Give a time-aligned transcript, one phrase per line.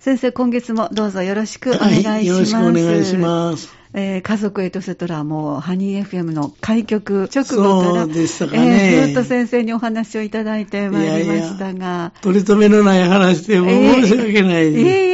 [0.00, 2.08] 先生、今月もどうぞよろしくお願いします。
[2.08, 3.68] はい、よろしくお願いします。
[3.92, 11.72] えー、家族エトセトラもハニー FM の開局直後から、ね、えー、ずっと先生にお話をいただいてまいりましたが。
[11.72, 15.09] いやいや取り留めのない話でも申し訳ないです。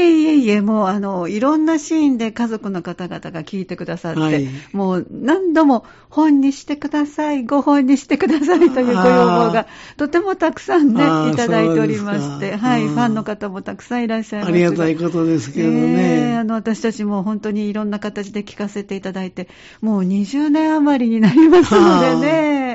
[0.46, 9.66] いえもうあの、いろんなシーンで家族の方々が聞いてくださって、はい、もう何度も本にしてください、ご本にしてください というご要望が
[9.96, 11.02] とてもたくさんね、
[11.32, 14.48] いただいておりまして、はい、ファンの方もたくさんいらっしゃいます。
[14.50, 16.30] ありがたいことですけどね。
[16.30, 19.48] えー、あの、私たちも本当にいろんな形で聞かせていただいて、
[19.80, 22.65] もう20年余りになりますのでね、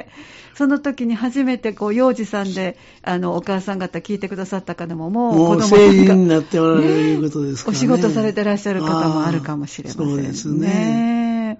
[0.61, 7.77] その時に初めてこう幼児さんであのお母さん方聞いてくださった方ももう子供成人になっておられる、ね、いうことですかね。
[7.77, 10.13] お仕事されてらっしゃる方もあるかもしれませんね。
[10.13, 11.59] そうですね。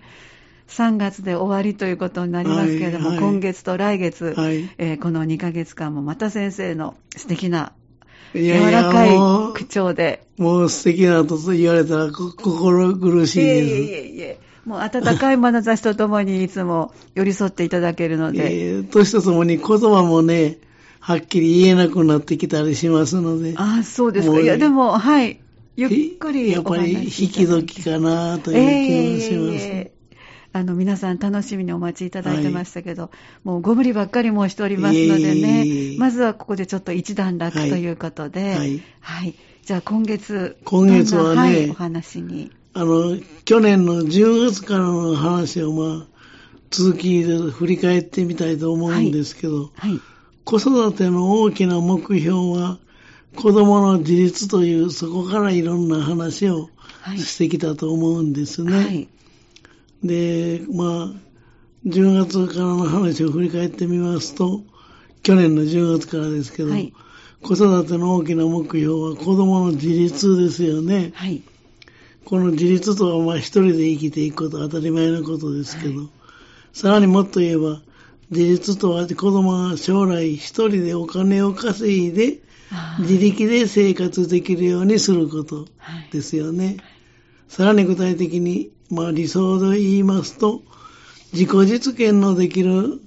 [0.68, 7.74] 3月で終わりということになりますけれども、はいはい、今月と来月、はい、えー、この2ヶ月間もまた先生の素敵な
[8.36, 9.18] 柔らかい
[9.56, 10.28] 口調で。
[10.38, 13.68] もう素敵なと言われたら心苦しいです。
[13.68, 14.51] いえいえいえ。
[14.66, 18.70] もう温かい眼差しとともにいつも寄り添っていただけるので。
[18.70, 20.58] えー、年とともに言葉もね、
[21.00, 23.54] はっきり言えなくなってきたりしますので。
[23.58, 24.40] ああ、そうですか。
[24.40, 25.40] いや、でも、はい。
[25.76, 29.68] ゆっくりやっぱり引き時かなという気もします。
[29.68, 30.02] えー
[30.54, 33.12] あの、皆さん楽しみにお待ちいただいてましたけど、はい、
[33.46, 38.84] もうご無理ばっかり申しておりますのでね、まずはここでちょっと一段落ということで、はい。
[39.00, 42.52] はい、じゃあ今月、今月はね、はい、お話に。
[42.74, 46.08] あの、去年の10月からの話を、まあ、
[46.70, 49.90] 続きで振り返ってみたいと思うんですけど、はい。
[49.92, 50.00] はい、
[50.46, 52.80] 子育ての大きな目標は、
[53.36, 56.70] 子供の自立という、そこからいろんな話を
[57.18, 58.78] してきたと思うんですね。
[58.78, 59.08] はい、
[60.04, 61.32] で、まあ、
[61.86, 64.62] 10月からの話を振り返ってみますと、
[65.24, 66.70] 去年の10月からですけど、
[67.42, 71.12] 子育ての大きな目標は子供の自立ですよね。
[71.16, 71.42] はい
[72.26, 76.10] この自立とはまあ一人で生きていくことは当たり前のことですけど、はい、
[76.74, 77.82] さらにもっと言えば、
[78.30, 82.40] 自立とは子供が将来一人でお金を稼いで、
[83.00, 85.68] 自力で生活できるようにすること
[86.12, 86.66] ですよね。
[86.66, 86.78] はい、
[87.50, 90.62] さらに具体的に、まあ理想で言いますと、
[91.34, 93.02] 自己実現のできる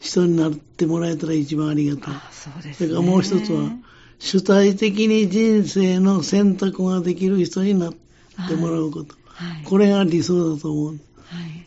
[0.00, 2.14] 人になってもらえたら一番ありがたい。
[2.30, 2.74] そうですね。
[2.74, 3.70] それからもう一つは、
[4.18, 8.03] 主体的に人生の選択ができる人になって
[8.42, 10.88] ってもらうこと、はい、これが理想だと思う。
[10.88, 10.98] はい、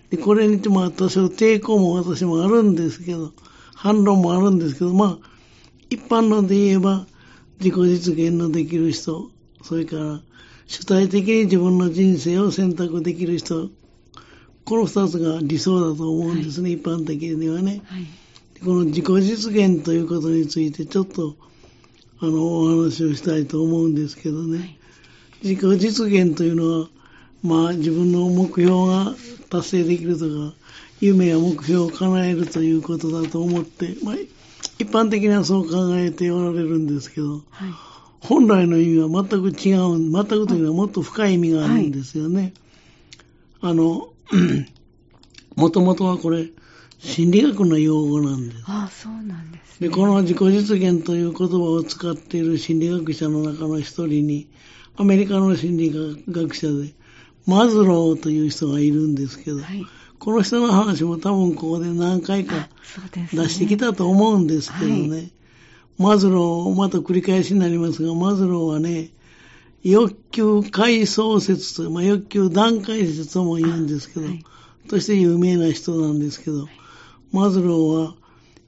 [0.10, 3.34] でこれにまあ多少抵抗も私もあるんですけど、
[3.76, 5.30] 反論もあるんですけど、まあ、
[5.90, 7.06] 一般論で言えば、
[7.60, 9.30] 自己実現のできる人、
[9.64, 10.22] それから
[10.68, 13.70] 主体的に自分の人生を選択できる人、
[14.66, 18.06] この二つが理想だと思うんですね、はい、一般的にはね、はい。
[18.64, 21.36] この自己実現ということについてちょっと
[22.20, 24.78] あのお話をしたいと思うんですけどね。
[25.42, 26.88] はい自己実現というのは、
[27.44, 29.16] まあ自分の目標が
[29.50, 30.56] 達成できるとか、
[31.00, 34.16] 夢や目標を叶えるということだと思って、まあ
[34.80, 37.70] 一般的にはそう考えておられるんですけど、はい、
[38.22, 42.54] 本来の意味は全く違う、全くというのはもっと深い意味があるんですよね。
[43.62, 44.10] はい、あの、
[45.56, 46.48] もともとはこれ、
[47.00, 48.64] 心理学の用語なんです。
[48.66, 54.48] ああ、そうなんです、ね、で、この自己実現という言葉を使っている心理学者の中の一人に、
[54.98, 56.94] アメリカの心理学者で、
[57.46, 59.86] マズローという人がいるんですけど、はい、
[60.18, 62.68] この人の話も多分ここで何回か
[63.32, 65.32] 出してきたと思うんですけどね、はい、
[66.00, 69.12] マズロー、また繰り返しになりますが、マズローはね、
[69.84, 74.44] 欲求階層説と、まあ、欲求段階説とも言うんですけど、はい、
[74.90, 76.68] として有名な人なんですけど、
[77.32, 78.16] マズローは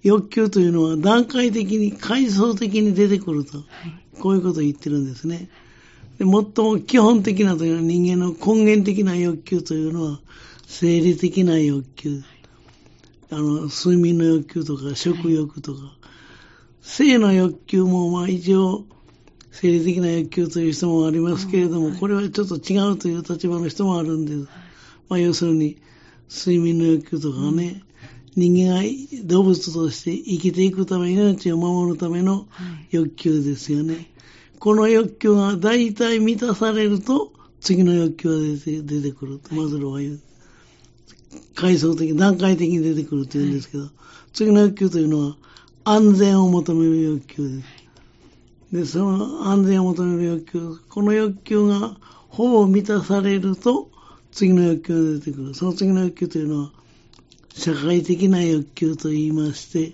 [0.03, 3.63] 欲求というのは段階的に、階層的に出てくると、
[4.19, 5.50] こういうことを言ってるんですね。
[6.19, 10.19] で最も基本的なというのは人間の根源的な欲求というのは
[10.68, 12.22] 生理的な欲求。
[13.31, 15.80] あの、睡眠の欲求とか食欲とか、
[16.81, 18.85] 性の欲求もまあ一応
[19.52, 24.50] 生理的な欲求という人もありますけれども、これはちょっと違うという立場の人もあるんです。
[25.07, 25.77] まあ要するに
[26.30, 27.81] 睡眠の欲求とかね、
[28.36, 28.83] 人間が
[29.25, 32.48] 動物として生きていくため、命を守るための
[32.92, 34.10] 欲求ですよね。
[34.59, 40.19] この欲求が大体満たされると、次の欲求が出て出てくると、マズローは言う。
[41.56, 43.91] 階層的、段階的に出てくると言うんですけど、はい、
[44.33, 45.38] 次の欲求というのは、
[45.85, 47.79] 安全を求める欲求です。
[48.71, 51.97] で、その安全を求める欲求、この欲求が
[52.27, 53.89] ほぼ満たされると、
[54.31, 55.53] 次の欲求が出てくる。
[55.56, 56.71] その次の欲求というのは、
[57.53, 59.94] 社会的な欲求と言いまして、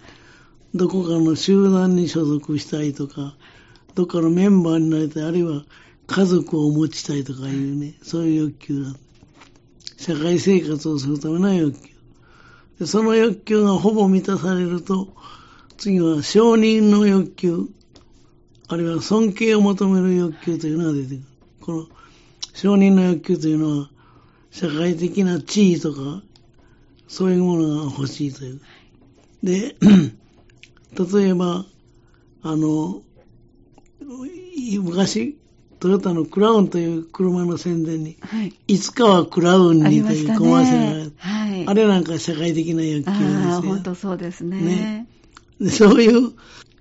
[0.73, 3.35] どこかの集団に所属したいとか、
[3.95, 5.63] どっかのメンバーになりたい、あるいは
[6.07, 8.94] 家族を持ちたいとかいうね、そういう欲求だ。
[9.97, 11.95] 社会生活をするための欲求。
[12.80, 15.07] でその欲求がほぼ満たされると、
[15.77, 17.69] 次は承認の欲求、
[18.68, 21.21] あるいは尊敬を求める欲求というのが出てくる。
[21.62, 21.88] この
[22.53, 23.89] 承認の欲求というのは、
[24.51, 26.21] 社会的な地位とか、
[27.07, 28.62] そういうものが欲しいという。
[29.41, 29.75] で、
[31.13, 31.65] 例えば、
[32.41, 33.01] あの、
[34.81, 35.38] 昔、
[35.80, 43.62] トヨタのクラウンという車の宣伝に、はい、いつかはクラウンにというコマーシャルがある、はい、あれなんか社会的な欲求ですよ。
[43.62, 45.07] 本当そうですね。
[45.60, 45.69] ね。
[45.69, 46.34] そういう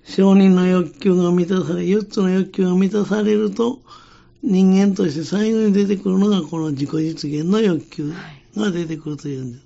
[0.03, 3.79] 承認の欲求が満たされ、4つの欲求が満たされると、
[4.43, 8.13] 人間として最後に出てくるのがこの自己実現の欲求
[8.55, 9.65] が出てくるというんです。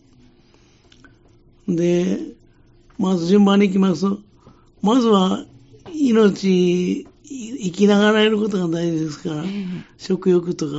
[1.67, 2.19] で、
[2.97, 4.19] まず順番に行きますと、
[4.81, 5.45] まずは
[5.93, 10.71] 命生きながらえることが大事ですから、えー、食欲とか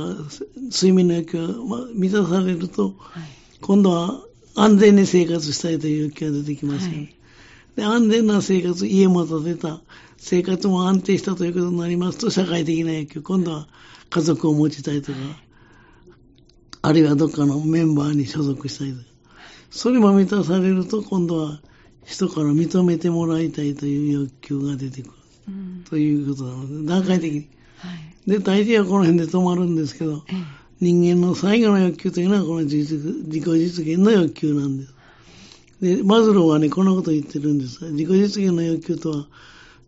[0.69, 3.23] 睡眠の影響が満たされると、はい、
[3.61, 4.21] 今度は
[4.55, 6.91] 安全に生活したいという欲求が出てきますよ。
[6.91, 7.15] ね、はい、
[7.77, 7.85] で。
[7.85, 9.81] 安全な生活、家も建てた、
[10.17, 13.67] 生活も安定したということになりますと、社会的な影響、今度は
[14.09, 15.29] 家族を持ちたいとか、はい、
[16.81, 19.03] あるいはどっかのメンバーに所属したいとか、
[19.69, 21.61] それも満たされると、今度は
[22.03, 25.20] 人から認めてもらいたいという欲求が出てくる。
[25.89, 27.47] ということなので、段階的に。
[27.77, 27.89] は
[28.27, 30.35] い、で、大抵はこの辺で止まるんですけど、ええ、
[30.79, 34.93] 人間の最後の欲求というのはこの自己実現の欲求なんです。
[35.81, 39.27] で、マズローはね、こんなことを言ってるんです自己実現の欲求とは、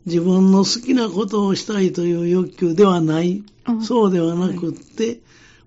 [0.05, 3.43] 自分の好きなことをしたいという欲求ではない、
[3.81, 5.19] そうではなくって、はい、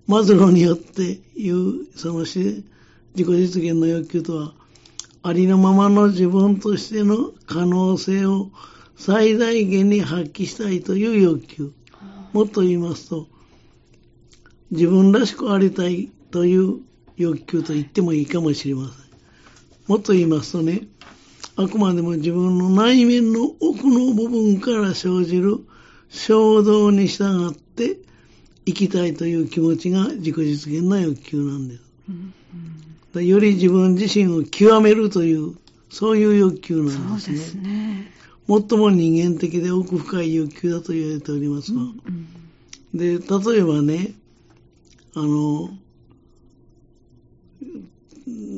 [0.07, 2.63] マズローによって言う、その自己
[3.15, 3.25] 実
[3.63, 4.53] 現の欲求とは、
[5.23, 8.49] ありのままの自分としての可能性を
[8.97, 11.71] 最大限に発揮したいという欲求。
[12.33, 13.27] もっと言いますと、
[14.71, 16.79] 自分らしくありたいという
[17.15, 18.95] 欲求と言ってもいいかもしれません。
[19.87, 20.87] もっと言いますとね、
[21.55, 25.59] あくまでも自分の内面の奥の部分から生じる
[26.09, 27.97] 衝動に従って
[28.65, 31.81] 生きたいという気持ちが自己実現の欲求なんです。
[32.09, 32.33] うん
[33.15, 35.55] うん、より自分自身を極めるという、
[35.89, 37.19] そういう欲求なんですね。
[37.19, 38.16] そうですね。
[38.47, 41.99] 最も人間的で奥深い欲求だと言われておりますが、うん
[42.93, 44.13] うん、で、例えばね、
[45.15, 45.69] あの、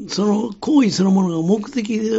[0.07, 2.09] その行為そのものが目的で、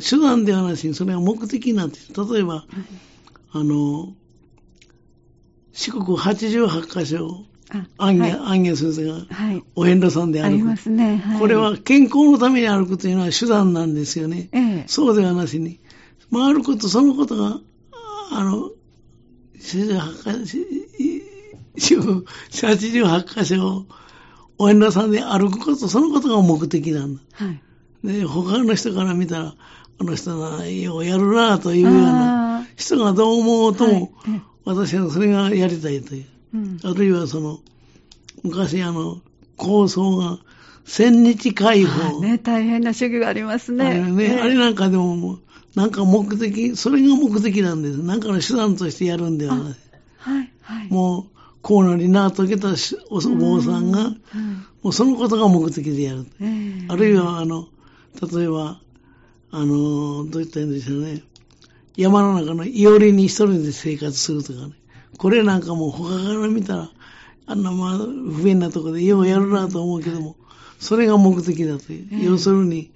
[0.00, 1.98] 手段ではなしにそれが目的になって、
[2.32, 2.64] 例えば、
[3.52, 4.14] あの、
[5.72, 7.44] 四国88箇所、
[7.98, 9.26] 安下、安下先生が、
[9.74, 10.46] お遍路さんで歩く。
[10.46, 11.38] ありますね、はい。
[11.40, 14.48] これは健康のために歩くというのは手段なんですよね。
[14.52, 15.80] ええ、そうではなしに、
[16.32, 17.60] 回ること、そのことが、
[18.30, 18.70] あの、
[19.58, 20.44] 88
[23.24, 23.86] 箇所を、
[24.58, 27.22] お縁田さんで歩くこと、そのことが目的なんだ。
[27.32, 27.60] はい。
[28.04, 29.54] で、他の人から見たら、
[30.00, 36.26] あの人な、ようやるなというような人がどう思うとも、はい、私はそれがやりたいという。
[36.54, 37.58] うん、あるいはその、
[38.42, 39.20] 昔あの、
[39.56, 40.38] 構想が、
[40.84, 42.20] 千日解放。
[42.20, 43.86] ね、大変な主義がありますね。
[43.86, 45.38] あれね、あれなんかでも、
[45.78, 48.02] なんか目的、それが目的なんです。
[48.02, 49.64] なんかの手段としてやるんではない。
[50.18, 50.88] はい、はい。
[50.92, 51.24] もう、
[51.62, 52.74] こうなりなとけた
[53.10, 54.10] お坊さんが、
[54.82, 56.26] もうそのことが目的でやる。
[56.88, 57.68] あるいは、あの、
[58.20, 58.80] 例えば、
[59.52, 61.22] あの、どう言ったらいいんでしょうね。
[61.96, 64.72] 山の中のいおりに一人で生活するとかね。
[65.16, 66.90] これなんかもう他から見たら、
[67.46, 70.34] あんなまあ不便なところでようやるなと思うけども、
[70.80, 72.24] それが目的だという。
[72.24, 72.90] 要するに、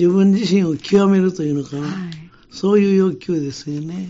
[0.00, 1.92] 自分自身を極めるというのかな、はい、
[2.50, 4.08] そういう欲求ですよね。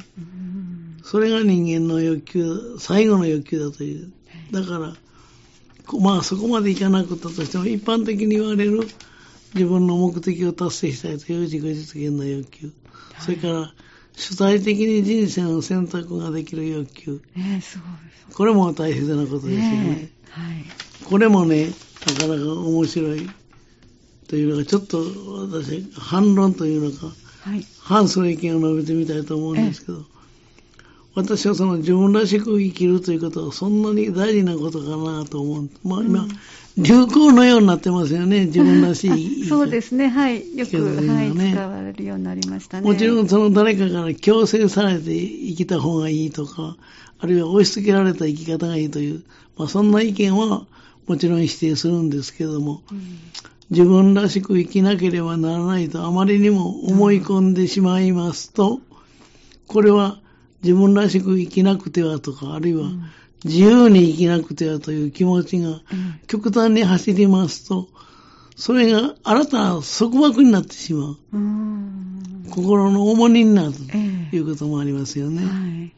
[1.02, 4.12] それが人間の欲求、最後の欲求だという。
[4.52, 4.94] だから、
[5.98, 8.86] まあそこまでいかなくったとしても、一般的に言われる
[9.52, 12.66] 自分の目的を達成したいという自己実現の欲求。
[12.66, 12.72] は
[13.22, 13.74] い、それから、
[14.14, 17.20] 主体的に人生の選択ができる欲求。
[17.36, 17.88] えー、すごい
[18.32, 20.10] これも大切なことですよね。
[20.28, 20.64] えー、はい、
[21.04, 21.66] これもね、
[22.06, 23.28] なかなか面白い
[24.30, 24.98] というのが、ちょっと
[25.50, 27.06] 私、反論というのか、
[27.40, 30.04] はい、反その意見を述べてみたいと思うんですけど、
[31.16, 35.70] 私はその自分らしく生きるということはそんなに大事なことかなと思う。
[35.82, 39.46] まあ今、うん、流行のようになってますよね、自分らしい。
[39.50, 40.56] そうですね、はい。
[40.56, 42.88] よく、ね、はい、使われるようになりましたね。
[42.88, 46.76] もちろんその誰かから強制されて生きた方がいいとか、
[47.18, 49.24] あるいは押し付けられた生き方がいいという、
[49.58, 50.66] まあそんな意見は
[51.10, 53.18] もちろん否定するんですけども、うん。
[53.70, 58.78] 自分らしく生きなければならないとあまりにも思い込んでしまいますと、
[59.66, 60.20] これは
[60.62, 62.90] 自分らしく生きなくてはとか、あるいは
[63.44, 65.80] 自由に生きなくてはという気持ちが
[66.28, 67.88] 極端に走りますと、
[68.54, 71.18] それが新たな束縛になってしまう。
[71.32, 71.36] う
[72.50, 75.42] 心の重荷になるということもありますよね。
[75.42, 75.92] えーはい、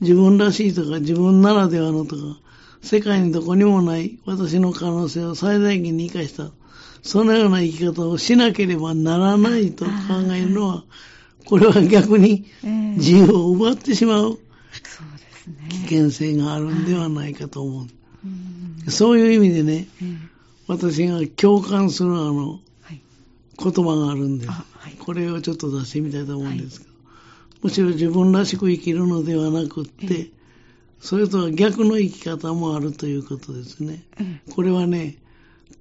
[0.00, 2.22] 自分らしいとか自分ならではのとか、
[2.82, 6.50] 世界にどこにもない私の可能性を最大限に生かした、
[7.02, 9.90] そのような生き方をしなければならないと考
[10.34, 10.84] えるのは、
[11.46, 12.44] これは逆に
[12.96, 14.38] 自由を奪ってしまう
[15.70, 17.86] 危険性があるんではないかと思
[18.86, 18.90] う。
[18.90, 19.88] そういう意味でね、
[20.66, 22.60] 私が共感するあの、
[23.58, 24.52] 言葉があるんです、
[24.98, 26.92] これをちょっと出してみたいと思うんですけど、
[27.62, 30.30] むしろ自分らしく生きるのではなくって、
[31.02, 34.04] それとは逆の生き方もあるということですね。
[34.54, 35.18] これはね、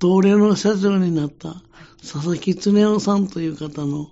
[0.01, 1.61] 東レの社長になった
[2.01, 4.09] 佐々木恒夫さんという方の、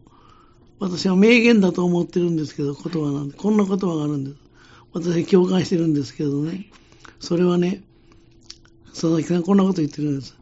[0.79, 4.37] 私は名言だと思ってるんですけど、言葉なんで、こんな言葉があるんです。
[4.93, 6.67] 私共感してるんですけどね。
[7.19, 7.81] それはね、
[8.89, 10.37] 佐々木さんこんなこと言ってるんです。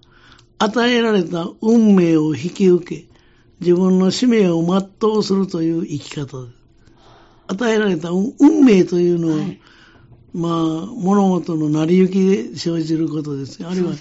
[0.59, 3.07] 与えられた運命を引き受け、
[3.61, 6.57] 自分の使命を全うするという生き方です。
[7.47, 9.61] 与えられた運命というのは、はい、
[10.37, 10.53] まあ、
[10.85, 13.65] 物事の成り行きで生じることです。
[13.65, 13.93] あるいは、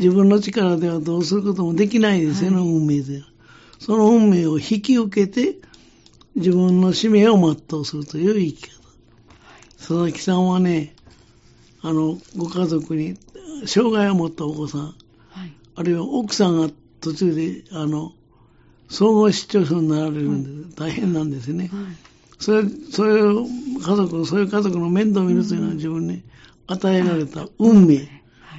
[0.00, 3.26] 自分の力ではどうすることもできないですよね、はい、運命では。
[3.78, 5.58] その運命を引き受けて、
[6.36, 8.82] 自分の使命を全うするという生き方。
[9.76, 10.94] 佐々木さんはね、
[11.82, 13.18] あの、ご家族に
[13.66, 16.70] 障害を持ったお子さん、はい、あるいは奥さんが
[17.02, 18.14] 途中で、あの、
[18.88, 21.68] 総合失調症になられるんで、大変なんですね。
[21.70, 21.96] はい、
[22.38, 26.22] それ、それを家族、そういう家族の面倒を見るというのは自分に
[26.66, 28.08] 与えられた運命。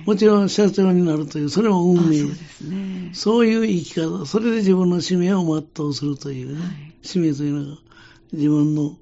[0.06, 2.20] もちろん社長になるという、それも運命。
[2.20, 3.10] そうですね。
[3.14, 7.78] そういう生き方、それで自分の使命を全うするというね、はい、使命というのが
[8.34, 8.98] 自分の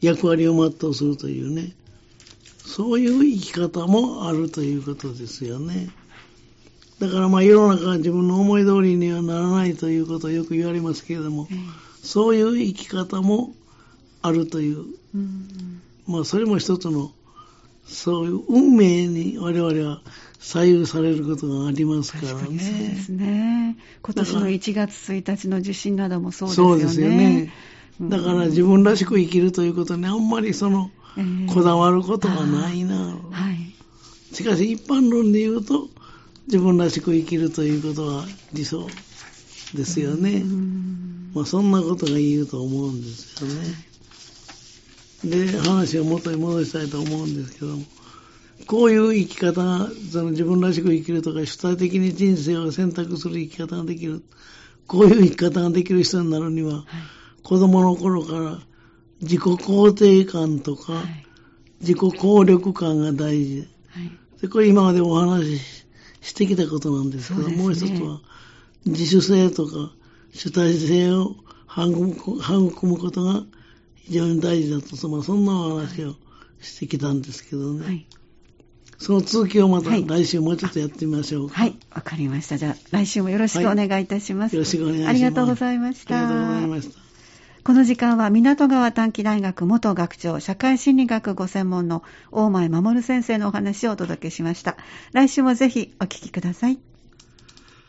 [0.00, 1.74] 役割を全うするというね、
[2.64, 5.90] そういう生き方もあるということですよね。
[6.98, 11.48] だからまあ世の中は自分の思い通りにはならないということをよく言われますけれども、
[12.02, 13.54] そういう生き方も
[14.22, 14.86] あるという、
[16.06, 17.12] まあそれも一つの
[17.84, 20.00] そういう運命に我々は
[20.38, 22.32] 左右されることがありますからね。
[22.32, 22.58] そうで
[22.96, 23.76] すね。
[24.02, 26.80] 今年の1月1日の地震などもそうですよね。
[26.80, 27.52] そうですよね。
[28.00, 30.90] だから自分らしく生きるということにあんまりその、
[31.52, 34.34] こだわることがないな、はい。
[34.34, 35.88] しかし一般論で言うと、
[36.46, 38.88] 自分らしく生きるということは理想
[39.74, 40.42] ですよね。
[41.34, 43.91] まあそんなことが言うと思うんですよね。
[45.24, 47.84] で、話を元に戻したいと思うんですけども、
[48.66, 54.22] こういう生き方が、その自分らしく生きるとか、主体的に人生を選択する生き方ができる、
[54.86, 56.84] こういう生き方ができる人になるには、はい。
[57.42, 58.58] 子供の頃から
[59.20, 61.26] 自己肯定感とか、はい、
[61.80, 65.86] 自己効力感が大事、はい、でこれ今までお話し
[66.20, 68.20] してきたことなんですけど、ね、もう一つは
[68.86, 69.92] 自主性とか
[70.32, 71.36] 主体性を
[71.68, 73.42] 育むことが
[74.04, 76.14] 非常に大事だと、まあ、そんなお話を
[76.60, 77.86] してきたんですけどね。
[77.86, 78.06] はい
[79.02, 82.56] その続きをまた来週もうちょっとやってみましょうはい、わ、かりました。
[82.56, 84.56] じゃあ来週もよろしくお願いいたします。
[84.56, 85.10] はい、よろしくお願いします。
[85.10, 86.18] ありがとうございました。
[86.18, 87.02] ありがとうございました。
[87.64, 94.76] この時間は港川短期大学元学長、社会心理学ご専門の大前守先生のお話をお届けしました。
[95.12, 96.91] 来週もぜひお聞きください。